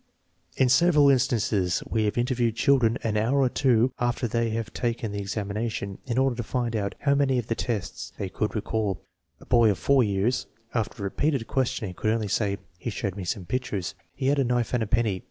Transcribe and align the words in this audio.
In 0.57 0.67
several 0.67 1.11
instances 1.11 1.83
we 1.87 2.05
have 2.05 2.17
interviewed 2.17 2.55
children 2.55 2.97
an 3.03 3.17
hour 3.17 3.39
or 3.39 3.49
two 3.49 3.93
after 3.99 4.27
they 4.27 4.49
had 4.49 4.73
taken 4.73 5.11
the 5.11 5.19
examination, 5.19 5.99
in 6.07 6.17
order 6.17 6.35
to 6.37 6.41
find 6.41 6.75
out 6.75 6.95
how 7.01 7.13
many 7.13 7.37
of 7.37 7.45
the 7.49 7.53
tests 7.53 8.11
they 8.17 8.27
could 8.27 8.55
recall. 8.55 9.03
A 9.39 9.45
boy 9.45 9.69
of 9.69 9.77
4 9.77 10.03
years, 10.03 10.47
after 10.73 11.03
repeated 11.03 11.45
questioning, 11.45 11.93
could 11.93 12.09
only 12.09 12.27
say:" 12.29 12.57
He 12.79 12.89
showed 12.89 13.15
me 13.15 13.25
some 13.25 13.45
pictures. 13.45 13.93
He 14.15 14.25
had 14.25 14.39
a 14.39 14.43
knife 14.43 14.73
and 14.73 14.81
a 14.81 14.87
penny. 14.87 15.19